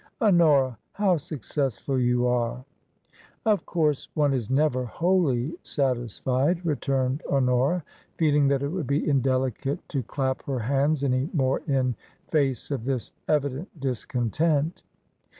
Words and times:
^" 0.01 0.03
Honora 0.19 0.79
I 0.97 1.03
How 1.03 1.17
successful 1.17 1.99
you 1.99 2.25
are 2.25 2.65
!""Of 3.45 3.67
course 3.67 4.09
one 4.15 4.33
is 4.33 4.49
never 4.49 4.83
wholly 4.83 5.53
satisfied," 5.61 6.65
returned 6.65 7.21
Honora, 7.31 7.83
feeling 8.17 8.47
that 8.47 8.63
it 8.63 8.69
would 8.69 8.87
be 8.87 9.07
indelicate 9.07 9.87
to 9.89 10.01
clap 10.01 10.41
her 10.45 10.57
hands 10.57 11.03
any 11.03 11.29
more 11.35 11.59
in 11.67 11.95
face 12.31 12.71
of 12.71 12.83
this 12.85 13.11
evident 13.27 13.79
discontent. 13.79 14.81